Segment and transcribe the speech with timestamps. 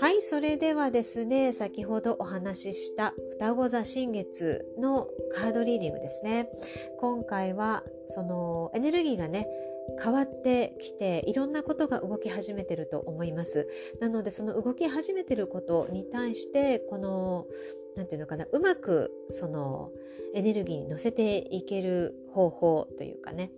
[0.00, 6.50] はいそれではですね先ほどお話しした双子座新月のカードリーディングですね。
[7.00, 9.48] 今回はそのエネルギーがね
[10.00, 13.68] 変わってきていろんなことが動き始めてると思います。
[14.00, 17.46] なのでその動き始めてることに対してこの
[17.96, 19.90] 何て言うのかなうまくその
[20.32, 23.50] エネルギーに乗せていける方法というかね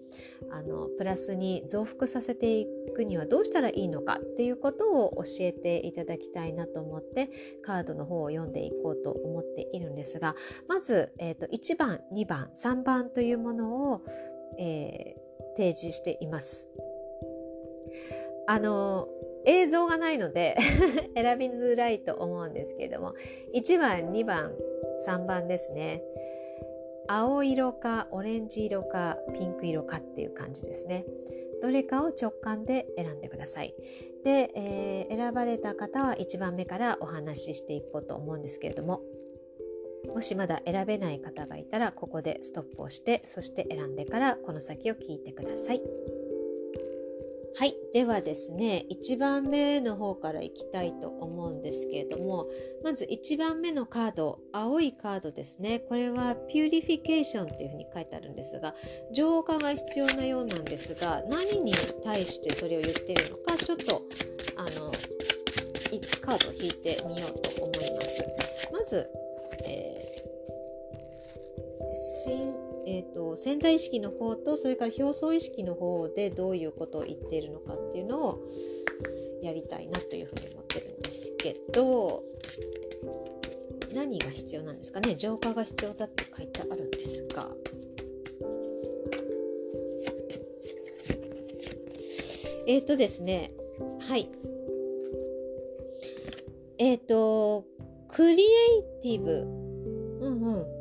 [0.52, 7.30] あのプラスに増幅させていくにはどうしたらいいのかっていうことを教えていただきたいなと思って
[7.62, 10.34] カードの方を読んでいこうと思っているんですが
[10.68, 14.02] まず、えーと、1番2番3番というものを、
[14.58, 16.68] えー、提示しています。
[18.46, 19.08] あの
[19.46, 20.56] 映像がないので
[21.14, 23.14] 選びづらいと思うんですけれども
[23.54, 24.54] 1番2番
[25.06, 26.02] 3番ですね
[27.12, 31.04] 青色かオレンジ色かピンク色かっていう感じですね
[31.60, 33.74] どれかを直感で選んでください
[34.24, 39.02] で、えー、選ばれた方は1番目からお話ししていこうと思うんですけれども
[40.14, 45.82] もしまだ選べない方がいたらここでストップをしてそして選んでからこの先を聞いてください。
[47.56, 47.76] はい。
[47.92, 52.48] ではですね、1番目の方からいきたいと思うんですけれども、
[52.82, 55.80] まず1番目のカード、青いカードですね。
[55.80, 58.74] これは purification っていうふうに書いてあるんですが、
[59.12, 64.02] 浄化が必要なようなんですが、何に対してそれを言っているのか、ちょっと、
[64.56, 64.90] あの、
[66.20, 68.24] カードを引いてみようと思います。
[68.72, 69.08] まず、
[69.64, 70.10] えー
[72.92, 78.48] えーと、潜在意識の方とそれから表層意識の方でどういうことを言っているのかっていうのを
[79.40, 82.24] やりたいなというふうに思ってるんですけど
[83.94, 85.14] 何が必要なんですかね？
[85.14, 87.46] 浄化が必要だって書いてあるんですが。
[92.66, 93.52] えっ、ー、とですね
[94.00, 94.28] はい。
[96.78, 97.64] えっ、ー、と
[98.08, 98.46] クリエ
[98.78, 99.32] イティブ。
[99.32, 100.79] うんうん。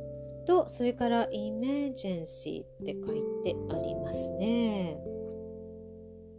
[0.50, 4.98] とそれからイメージェンシーって書いてありますね。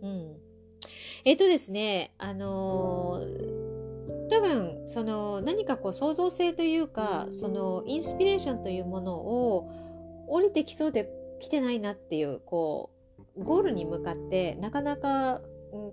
[0.03, 0.37] うん。
[1.25, 9.71] えっ、ー、とですね、あのー、多分その何かこう創造性というかそのインスピレーションというものを
[10.27, 11.09] 降りてきそうで
[11.41, 12.91] 来てないなっていうこ
[13.37, 15.41] うゴールに向かってなかなか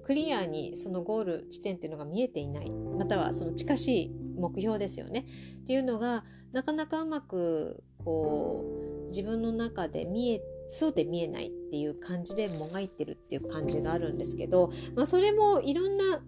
[0.04, 5.26] クリアにそのゴール地点っていうのが見えていないまたはその近しい目標ですよね
[5.62, 8.64] っていうのがなかなかうまくこ
[9.06, 16.22] う自分の中で見えそうで見えないっていう感じでもがいてるっていう感じがあるんですけど、まあ、それもいろんな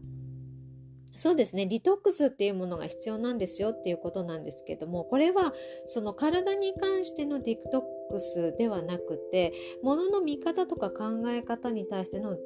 [1.16, 5.54] そうですねデトックスっていうものが必要なんですよっていうことなんですけどもこれは
[5.86, 12.38] その体に関してのデトックスではなくて物の見方とか考え方に対しての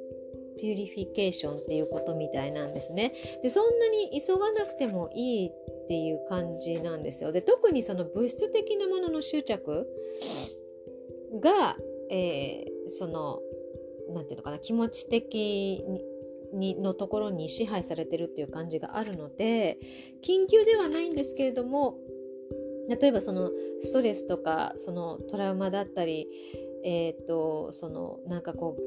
[0.60, 3.14] purification っていうことみたいなんですね。
[3.42, 7.32] でそんなに急がなくてもいいっていう感じなんですよ。
[7.32, 9.88] で特にその物質的なものの執着
[11.40, 11.78] が、
[12.10, 13.40] えー、その
[14.10, 15.84] 何て言うのかな気持ち的
[16.54, 19.80] にのところに支配されてるっていう感じがあるので
[20.24, 21.98] 緊急ではないんですけれども
[22.90, 23.50] 例えばその
[23.82, 26.28] ストレスとかそのトラウマだったり
[26.84, 28.82] えっ、ー、とそのなんかこう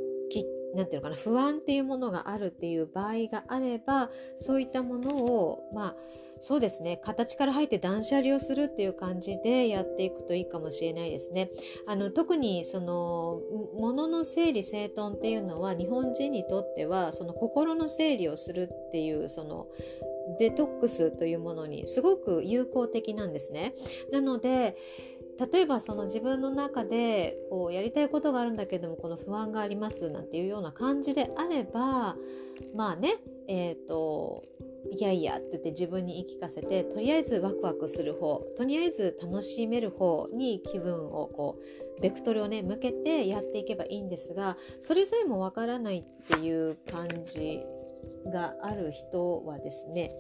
[0.77, 5.97] 何て言うのかな不安っていうものがあるっていう場合があればそういったものをまあ
[6.41, 11.51] そうですね形から入って断捨離をするっていう感じでやっていくといいかもしれないですね。
[11.87, 13.41] あの特にその
[13.79, 19.67] 物の整理整頓っていうのは日本人にとってはその心の整理をするっていうその
[20.39, 23.75] デトックスというものにすごく有効的なんですね。
[24.13, 24.77] なので
[25.39, 32.17] 例えばその自分の中でこうやりたいことがあるんだけどもこの不安がありますなんていうような感じであれば
[32.75, 33.17] まあね
[33.49, 34.45] えっ、ー、と
[34.91, 41.59] いやいやって言って自分に言い聞かせてとりあえずワクワクする方とりあえず楽しめる方に気分をこ
[41.99, 47.63] うベクトルをね向けてやっていけばいいんですがそれさえもわからないっていう感じ
[48.33, 50.13] がある人はですね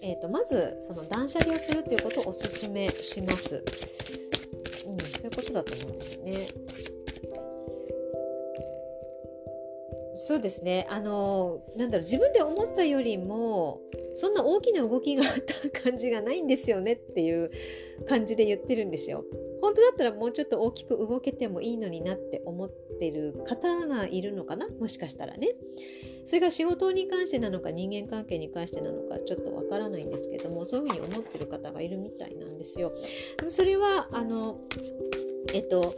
[0.00, 3.64] えーと、まずその断捨離をするということをおすすめします。
[5.38, 6.46] ことだと思うんですよね。
[10.20, 10.84] そうですね。
[10.90, 13.80] あの、なんだろう、自分で思ったよりも、
[14.16, 17.52] そんな大きな動きがあった感じがないんですよねっていう
[18.08, 19.24] 感じで言ってるんですよ。
[19.62, 24.68] 本当だったらもうちょっと大きく動けてもいいのになって思ってる方がいるのかな？
[24.68, 25.54] もしかしたらね。
[26.24, 32.92] それが仕事に関してなのか人間関係に関してなのかちょっとわからないんですけどもそういうふうに思ってる方がいるみたいなんですよ。
[33.48, 34.58] それはあの
[35.54, 35.94] えっと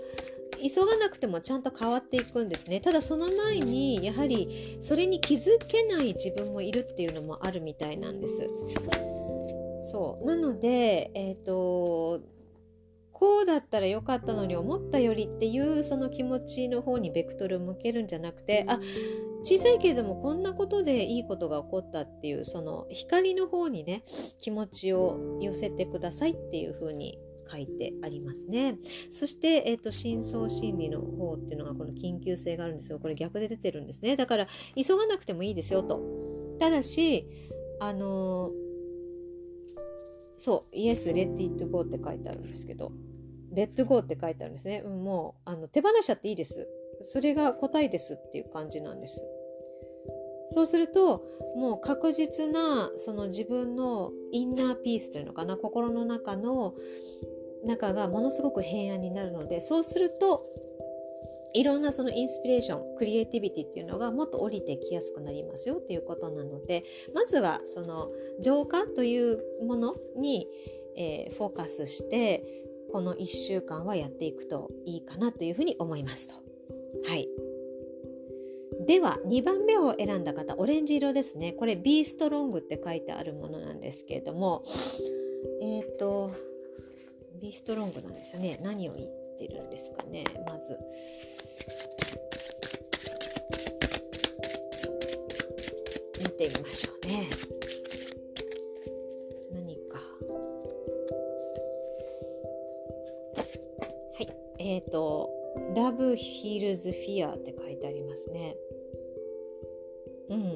[0.63, 2.81] 急がなくてもちゃんと変わっていくんですね。
[2.81, 8.49] ただその前にやはりそれに気づけない自分もいるっていうのもあるみたいなんです。
[9.81, 10.27] そう。
[10.27, 12.21] なのでえっ、ー、と
[13.21, 18.81] こうだったらよかったのに思ったよりっていうその気持ちの方にベクトルを向けるんじゃなくてあ
[19.43, 24.05] 小さいけれどもこんなことでいいことが起こったっていうその光の方にね
[24.39, 27.19] 気持ちを寄せてくださいっていう風に
[27.51, 28.79] 書いてありますね。
[29.11, 32.99] そして、えっ、と、深層心理の方っていうのがこの緊急性があるんですよ。
[32.99, 34.17] これ逆で出てるんですね。
[34.17, 36.01] だから、急がなくてもいいですよと。
[36.59, 37.27] ただし、
[37.81, 38.53] あの、
[40.37, 42.93] そう、Yes, let it go って書いてあるんですけど、
[43.53, 44.83] レッドゴーって書いてあるんですね。
[44.83, 46.69] もうあの手放しちゃっていいです。
[47.03, 49.25] それが答えですっていう感じなんです。
[50.53, 51.25] そうすると
[51.57, 56.75] もう確実なその自分のインナーピースというのかな心の中の
[57.65, 60.47] 中がものすごく平安になるのでそうすると
[61.53, 66.85] いろんなそのインスピレーションクリエイティビティっていうのがもっと降りてきやすくなりますよっていうことなので
[67.15, 68.11] まずはその
[68.41, 70.47] 浄化というものに、
[70.97, 72.45] えー、フォーカスして
[72.93, 76.35] この1週間はやっていくといいかなというふうに思いますと。
[77.09, 77.29] はい。
[78.87, 84.65] では2番目を選んだ方オレンジ色ですねこれ Be Strong って書いてあるものなんですけれども
[85.61, 86.33] えっ、ー、と
[87.41, 89.09] Be Strong なんですよね何を言っ
[89.39, 90.77] てるんですかねまず
[96.19, 97.31] 見てみましょうね
[99.53, 99.99] 何か
[104.15, 104.29] はい
[104.59, 105.31] えっ、ー、と
[105.75, 108.57] Love Heals Fear って書いてありますね
[110.31, 110.43] うん。
[110.43, 110.53] は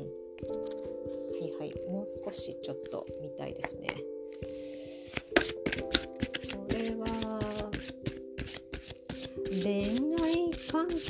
[1.40, 1.74] いはい。
[1.90, 3.88] もう少しちょっと見たいですね。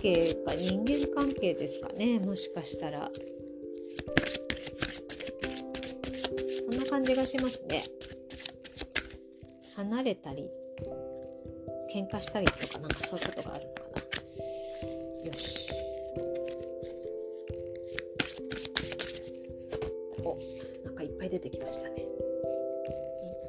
[0.05, 2.19] 係か人間関係ですかね。
[2.19, 3.11] もしかしたら。
[6.71, 7.85] そんな感じがしますね。
[9.77, 10.51] 離れたり、
[11.93, 15.27] 喧嘩したりとか、なんかそういうことがあるのかな。
[15.27, 15.69] よし
[20.23, 20.39] お
[20.85, 21.11] なんかいっ。
[21.25, 22.07] ぱい出てきましたねいっ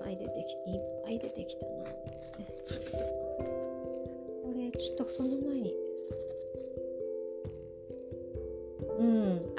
[0.02, 2.98] ぱい出てきいっぱい出てきたなちょっと
[4.44, 5.74] これちょっとその前に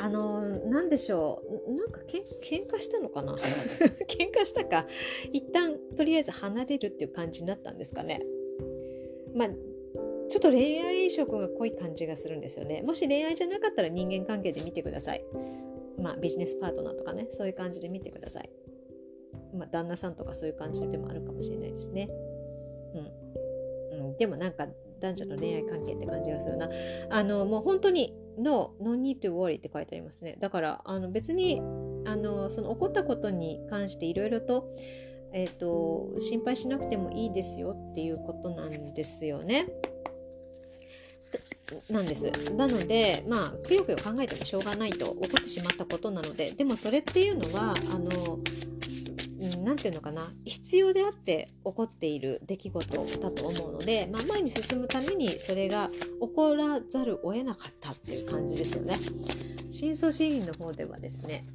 [0.06, 1.73] あの何でしょう。
[1.75, 3.35] なんかけん喧嘩したのかな？
[4.06, 4.87] 喧嘩したか。
[5.32, 8.23] 一旦とりあえず離れるっていう感じになったんですかね。
[9.35, 9.49] まあ
[10.29, 12.82] ちょっと恋愛色が濃い感じがするんですよね。
[12.82, 15.25] もし恋愛じゃなかったら人間関係で見てください。
[15.99, 18.50] まあ、ビジネスパートナーとかねそういう感じで見てください、
[19.55, 22.09] まあ、旦那さんとかそういう感じでもあるかもしれないですね。
[23.93, 24.69] うん、うん、でもなんか
[25.00, 26.69] 男女の恋愛関係って感じがするな。
[27.11, 31.61] あのもう本当に No, no need to worry って書いてありますねだからあの別に
[32.06, 34.71] あのその起こったことに関していろいろと
[35.33, 39.67] えーと心配しなくてもいいですよっていうことなんですよね。
[41.91, 42.31] なんです。
[42.55, 48.38] なので、まあ、くよくよ考えてもしょうがないと起こってしまったことなので、でもそれっていうのは、あの、
[49.38, 50.33] 何て言うのかな。
[50.44, 55.91] 必要であって起こっている出来事だと思うので、まあ、前に進むためにそれが
[56.21, 58.99] 起こらざるを得なかったっていう感じですよね。
[59.71, 61.47] 深層心理の方ではですね。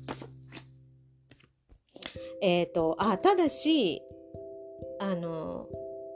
[2.41, 4.01] えっ、ー、とあただし
[4.99, 5.67] あの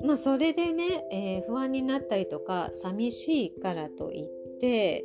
[0.03, 5.03] まあそれでね、えー、不安になったりとか寂しいからといって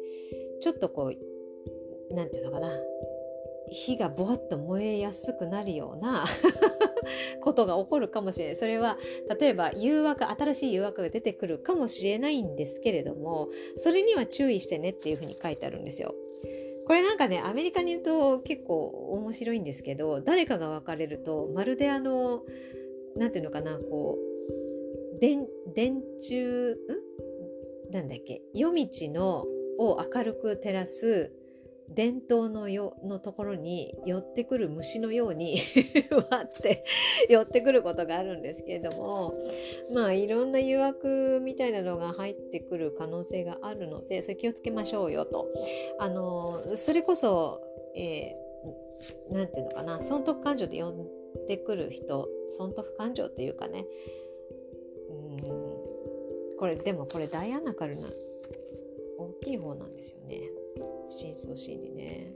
[0.61, 2.90] ちょっとこう何て言うのかな。
[3.71, 6.25] 火がぼわっと燃えやすくなるような
[7.41, 8.57] ことが起こるかもしれない。
[8.57, 8.99] それは
[9.41, 16.15] 例えば誘惑新しい誘惑が出てくるかもしれないんですけれどもそれには注意してねっていうふうに書いてあるんですよ。
[16.87, 22.43] これなんかねアメリカにいると結構面白いんですけど誰かが別れるとまるであの
[23.17, 24.19] 何て言うのかなこ
[25.17, 26.77] う電電柱ん？
[27.93, 28.43] なんだっけ？
[28.55, 29.47] 夜道の
[29.79, 31.33] を明るく照らす
[31.95, 35.61] 伝統のよのところに寄ってくる虫のように
[36.31, 36.85] わって
[37.29, 39.35] 寄ってくることがあるんですけれども
[39.93, 45.49] まあいろんな誘惑みたいなのが入ってくる可能性があるのでそれ気をつけましょうよと。
[45.99, 47.61] あのそれこそ
[47.95, 51.09] 何、えー、て言うのかな損得感情で呼ん
[51.49, 53.87] でくる人損得感情っていうかね
[55.09, 55.37] うん
[56.59, 58.09] これでもこれダイアナカルな
[59.19, 60.60] 大きい方なんですよね。
[61.11, 62.33] 深層心理ね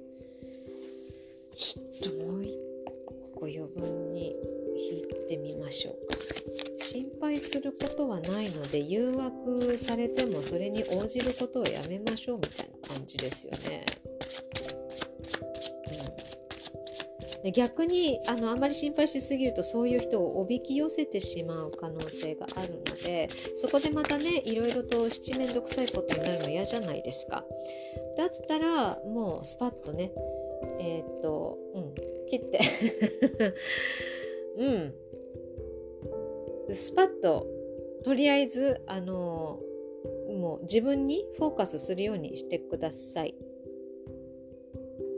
[1.57, 2.55] ちょっともう一
[3.35, 4.35] 個余分に
[4.77, 6.19] 引いてみましょうか
[6.81, 13.87] 心配することはないので誘惑されてもそれに応じることをやめましょうみたいな感じですよね。
[17.53, 27.45] 逆にあのあまり心配しすぎるとそういう人をおびき寄せてしまう可能性があるのでそこでまたねいろいろと七面倒くさいことになるの嫌じゃないですか。
[28.17, 30.13] だったらもうスパッとね
[30.79, 31.95] えー、っとうん
[32.29, 32.61] 切って。
[34.57, 34.95] うん。
[36.75, 37.47] スパッと
[38.05, 39.61] とりあえずあの
[40.29, 43.35] もう自分にフォーカスするようにしてください。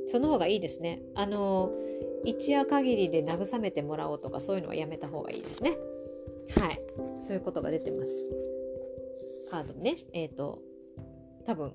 [0.07, 1.03] その方がいいですね。
[1.15, 1.73] あの
[2.27, 5.79] 一夜限りで慰めてもらおうとかそういうのはやめた方がいいですね。
[6.59, 6.81] はい。
[7.21, 8.11] そういうことが出てます。
[9.51, 10.61] カードね、えっ、ー、と、
[11.45, 11.73] 多分、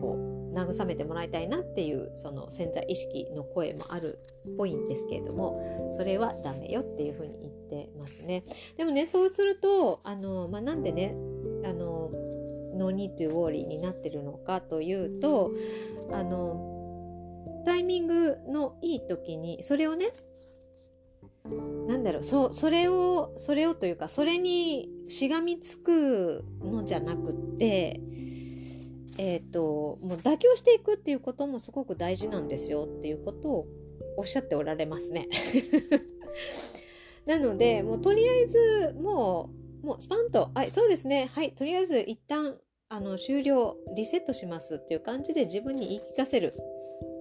[0.00, 4.18] こう、慰めてもらいたいなっていう、その潜在意識の声もある
[4.48, 8.44] っぽいんですけれども、それはダメよっていうふうに言ってますね。
[8.76, 11.14] でもね、そうすると、あの、まあ、なんでね、
[11.64, 12.10] あの、
[12.74, 15.52] no need to worry になってるのかというと、
[16.10, 16.71] あの、
[17.64, 20.12] タイミングのいい時にそれをね
[21.86, 28.00] なんだろうそそれをそれをというかそれにしがみつくのじゃなくって
[29.18, 33.66] えっ、ー、ともう妥協していくっていうこともすごく大事なんですよっていうことを
[34.16, 35.28] おっしゃっておられますね。
[37.26, 39.50] なのでもうとりあえずも
[39.82, 46.54] うもうスパンと「はいそうですねはいとりあえず一旦あの終了リセットします」っていう感じで自分に言い聞かせる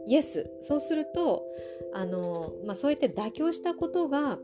[0.05, 1.43] イエスそうすると
[1.93, 4.39] あの、まあ、そうやって妥協したことが、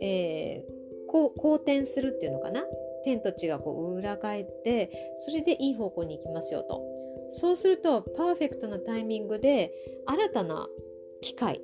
[0.00, 2.64] えー、こう好転するっていうのかな？
[3.04, 6.82] 天と地がこう裏返ってそれでいい方向に行きますよと。
[7.30, 9.72] そうするとパーフェクトなタイミングで
[10.06, 10.68] 新たな
[11.20, 11.60] 機会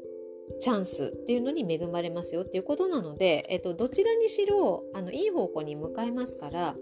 [0.60, 6.74] チャンスっていうのに恵まれますよっていうことなので、えっと、どちらにしろあのいい方向に向かいますから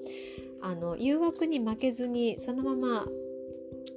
[0.62, 3.06] あの誘惑に負けずにそのまま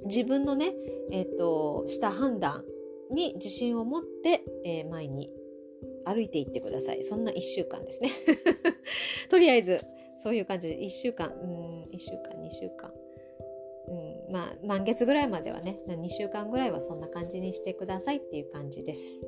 [0.06, 0.74] 自分のね、
[1.10, 2.64] えっ、と、した判断
[3.10, 5.30] に自信を持って、えー、前に
[6.04, 7.02] 歩いていってください。
[7.02, 8.10] そんな1週間ですね。
[9.30, 9.80] とりあえず、
[10.18, 12.92] そういう感じで1週間、うん、1週間、2週間。
[13.86, 19.26] うん、まあ、満月ぐらいまではね、2週間ぐらいはそんな感じにしてくださいっていう感じです。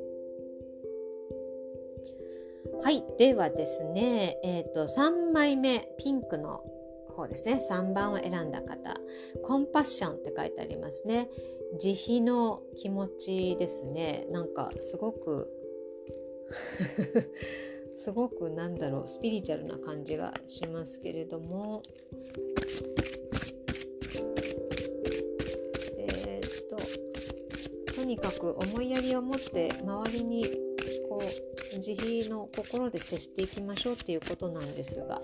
[2.82, 3.04] はい。
[3.18, 6.62] ではですね、えっ、ー、と、3枚目、ピンクの
[7.16, 7.60] 方ですね。
[7.68, 9.00] 3番を選んだ方。
[9.42, 11.28] コンパッションって書いてありますね。
[11.80, 14.26] 慈悲の気持ちですね。
[14.30, 15.50] なんかすごく
[17.96, 19.08] すごくなんだろう。
[19.08, 21.82] スピリチュアルな感じがしますけれども。
[25.98, 26.66] えー、っ
[27.86, 30.44] ととにかく思いやりを持って周りに
[31.08, 35.20] こう慈悲の心で接していきましょうっていうことなんですが。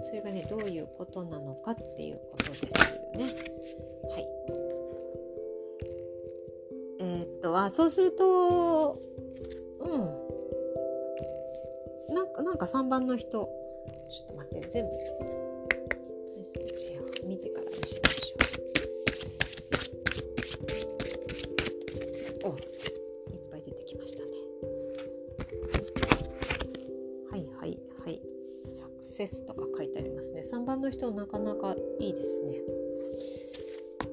[0.00, 2.68] それがねどういうことなのかっていうことですよ
[3.14, 3.24] ね。
[4.10, 4.28] はい。
[7.00, 8.98] えー、っとあそうすると
[9.80, 10.28] うん
[12.14, 13.48] なんかなんか3番の人
[14.10, 14.90] ちょっと待って全部
[16.36, 18.27] メッセージを見てからにしましょう。
[30.78, 32.54] ますね3番の人なかなかいいですね。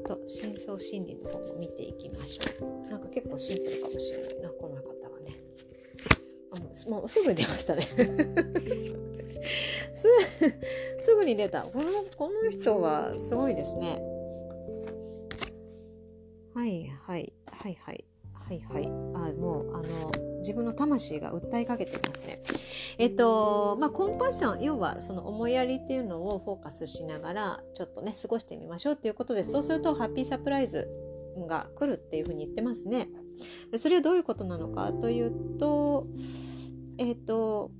[0.08, 2.90] と深層心理の方も見ていきましょう。
[2.90, 5.36] なんか結構シンプルかもしれないなこの方はね。
[6.52, 7.84] あもうすぐに出ましたね。
[9.94, 10.08] す
[11.00, 11.64] すぐに出た。
[11.64, 11.86] この
[12.18, 14.02] この人はすごいですね。
[16.54, 18.06] はいはいはいはい。
[18.48, 18.86] はいはい。
[18.86, 18.90] あ
[19.34, 22.44] もうあの自分の魂が訴えかけていますね。
[23.00, 30.88] えっとまあコンパッション要はその思いやりっていうのをフォーカスしながらちょっとね過ごしてみましょうっていうことでそうするとハッピーサプライズ
[31.48, 33.10] が来るっていうふうに言ってますね
[33.72, 36.08] でそれはどういうことなのかというと
[36.98, 37.72] えっと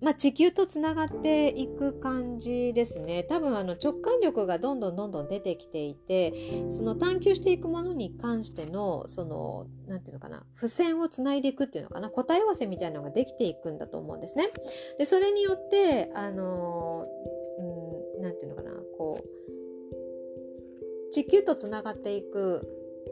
[0.00, 14.50] まあ、地球とつながっていく感じですね多分あの直感力がどんどんどんどん出てきていてその探求していくものに関してのその何て言うのかな付箋をつないでいくっていうのかな答え合わせみたいなのができていくんだと思うんですね。
[14.98, 17.06] でそれによってあの
[18.20, 19.38] 何、うん、て言うのかなこう
[21.12, 22.66] 地球とつながっていく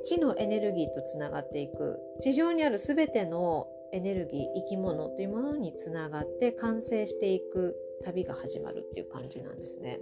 [0.05, 3.67] 地のエネルギーとつながっていく地上にある全ての
[3.97, 7.75] エネルギー生き物というものにつながって完成していく
[8.05, 10.01] 旅が始まるっていう感じなんですね。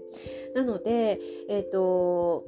[0.54, 2.44] なので、えっ、ー、と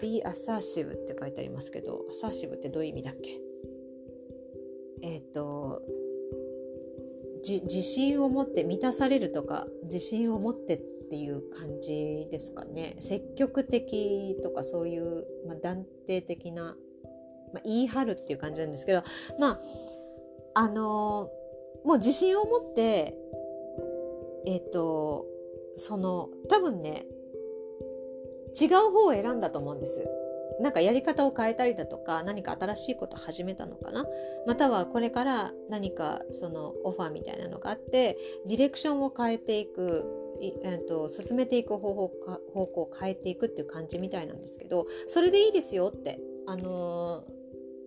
[0.00, 3.40] be assertive って書いてありますけど assertive ってどういう意味だっけ？
[5.02, 5.82] えっ、ー、と
[7.44, 10.78] 自信を持って満たされるとか自信を持ってっ
[11.10, 16.76] ていう感じですかね積極的とかそういう、まあ、断定的な、
[17.52, 19.02] まあ、言い張るっていう感じなんですけど
[19.40, 19.60] まあ
[20.54, 21.30] あの、
[21.84, 23.16] もう自信を持って
[24.46, 25.26] えっ、ー、と
[25.76, 27.06] その多分ね
[28.60, 30.06] 違う方を選んだと思うんです。
[30.60, 34.04] なんかやり方を変えたりだとか何か新しいこと始めたのかな
[34.46, 40.04] またはこれから何かそのオファーみたいなのがあってディレクションを変えていく
[40.40, 47.41] えーと、進めていく方法か方向を変えていくっていう感じみたいなんですけどそれでいいですよってあのー、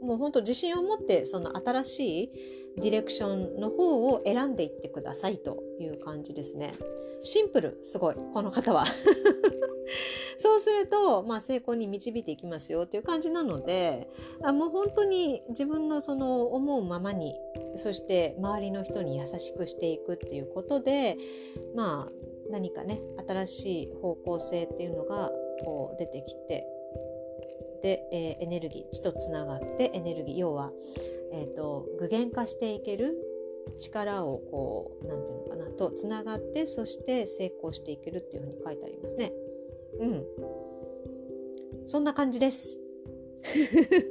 [0.06, 2.32] もう本当自信を持ってその新しい
[2.78, 6.74] ディレクションの方を選んでいってくださいという感じですね。
[7.24, 8.86] シンプルすごいこの方は
[10.38, 14.10] そうすると、まあ、成功に導いていきますよっていう感じなので
[14.44, 17.36] あもう本当に自分のその思うままに
[17.76, 21.18] そして周りの人に優しくしていくっていうことで
[21.74, 25.32] まあ何かね新しい方向性っていうのが
[25.64, 26.68] こう出てきて
[27.86, 30.72] で、えー、エネルギー地とつながってエネルギー要は、
[31.32, 33.15] えーと、具現化していける
[33.77, 39.34] 力をこう何て言うのかなとつながってそして成功していけるっていうふうに書いてありますね。
[40.00, 40.25] うん。
[41.86, 42.80] そんな感じです。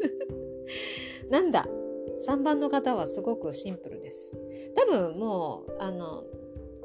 [1.28, 1.66] なんだ
[2.28, 4.37] 3番の方はすごくシンプルです。
[4.76, 6.23] 多分もうあの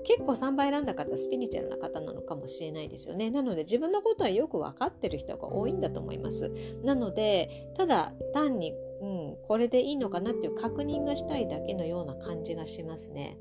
[0.04, 6.52] 結構3倍選んだ方スピリチュアルな方なのかもしれないですよねなので自分のことはよく分かってる人が多いんだと思います
[6.84, 13.38] なのでただ単に、うん、これでいいのかなっていう確認がしたいだけのような感じがしますね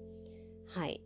[0.68, 1.00] はい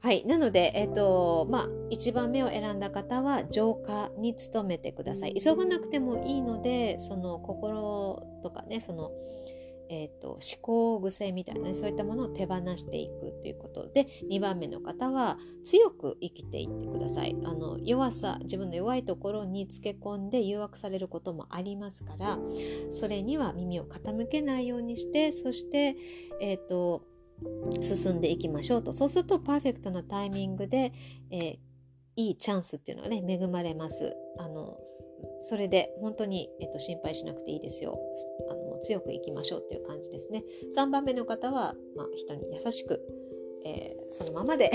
[0.00, 0.24] はい。
[0.26, 5.34] なので、えっ、ー、と、まあ、1番目を選んだ方は、浄化に努めてください。
[5.34, 9.10] 急がなくてもいいので、その心とかね、その、
[9.90, 17.36] えーと、思考癖みたいな、ね、そういったものを手放していくということで2番目の方は強く生きていってください。
[17.44, 22.38] あの弱さ自分の弱いところにつけ込んで誘惑されることもありますから
[22.90, 25.96] それには耳を傾けないようにしてそして、
[26.40, 27.02] えーと、
[27.80, 28.92] 進んでいきましょうと。
[28.92, 30.92] そうするとパーフェクトなタイミングで、
[31.30, 31.58] えー、
[32.16, 34.16] いいチャンスっていうのがね恵まれます。
[34.38, 34.78] あの
[35.40, 37.98] それで本当に、えっと、心配しなくていいですよ。
[38.50, 40.44] あの強くいきましょうっていう感じですね。
[40.76, 43.00] 3番目の方は、まあ、人に優しく、
[43.64, 44.70] えー、そのままで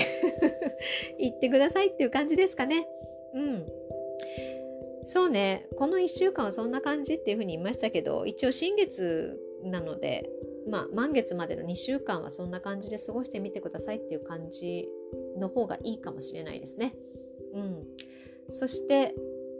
[1.17, 2.87] 言ってくださいっていう感じですかね。
[3.33, 3.65] うん。
[5.05, 5.67] そうね。
[5.77, 10.29] この1週間はそんな感じっていうふうに言いましたけど一応新月なので
[10.67, 14.87] まあ満月までの2週間はそんな感じで過ごしてみてくださいっていう感じ
[15.37, 16.95] の方がいいかもしれないですね。
[17.53, 17.85] うん、
[18.49, 19.13] そして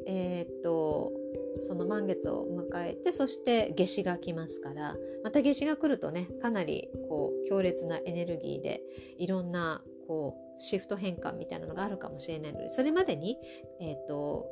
[0.05, 1.11] えー、っと
[1.59, 8.81] その満月を迎えてそして夏至が来ますからまた夏至が来るとねかなりこう強烈なエネルギーで
[9.17, 13.37] いろんなこうシフト変換みたいなのがあるかもしれないのでそれまでに、
[13.81, 14.45] えーっと、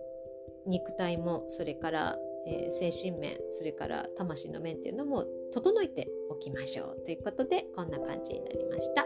[0.68, 9.06] 肉体もそれから、えー、精神面それから魂の面っていうのも整えておきましょうということでこんな感じになりました。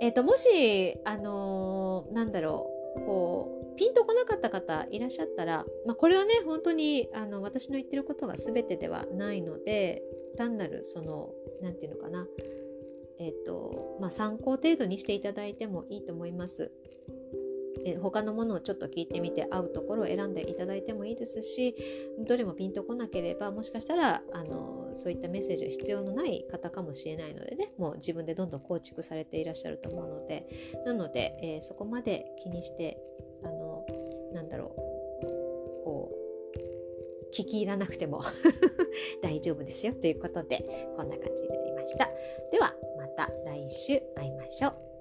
[0.00, 10.02] えーと、ともし、あのー、なんだろうこうピンとこなかった方いらっしゃったら、まあ、これはね本当にあの私の言ってることが全てではないので
[10.36, 11.30] 単なるその
[11.62, 12.26] 何て言うのかな
[13.18, 16.72] えっ、とまあ参考程度にしていただいてもいいと思います。
[17.84, 21.74] え他のものをちょっと聞いてみて合うところを選んでいただいてもいいですし
[22.26, 30.46] どれもピンとこなければもしかしたらあのそういったメッセージが必要のない方かもしれないのでねもう自分でどんどん構築されていらっしゃると思うので
[30.86, 32.98] なので、えー、そこまで気にして
[33.44, 33.84] あの
[34.32, 36.24] なんだろうこう
[37.34, 38.22] 聞き入らなくても
[39.22, 42.08] 大丈夫ですよということでこんな感じになりました。
[42.52, 44.93] ではまた来週会いましょう。